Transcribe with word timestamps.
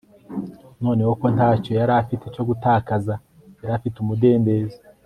noneho 0.83 1.11
ko 1.21 1.27
ntacyo 1.35 1.71
yari 1.79 1.93
afite 2.01 2.25
cyo 2.35 2.43
gutakaza, 2.49 3.13
yari 3.61 3.71
afite 3.77 3.95
umudendezo 3.99 4.77